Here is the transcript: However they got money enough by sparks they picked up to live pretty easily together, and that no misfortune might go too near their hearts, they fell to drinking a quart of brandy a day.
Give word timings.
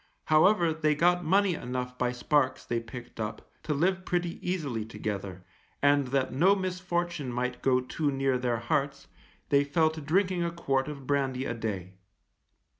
However 0.25 0.73
they 0.73 0.95
got 0.95 1.23
money 1.23 1.53
enough 1.53 1.95
by 1.99 2.11
sparks 2.11 2.65
they 2.65 2.79
picked 2.79 3.19
up 3.19 3.51
to 3.61 3.71
live 3.75 4.03
pretty 4.03 4.39
easily 4.43 4.83
together, 4.83 5.43
and 5.79 6.07
that 6.07 6.33
no 6.33 6.55
misfortune 6.55 7.31
might 7.31 7.61
go 7.61 7.79
too 7.81 8.09
near 8.09 8.39
their 8.39 8.57
hearts, 8.57 9.05
they 9.49 9.63
fell 9.63 9.91
to 9.91 10.01
drinking 10.01 10.43
a 10.43 10.49
quart 10.49 10.87
of 10.87 11.05
brandy 11.05 11.45
a 11.45 11.53
day. 11.53 11.93